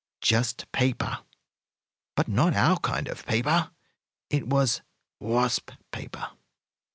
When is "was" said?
4.47-4.81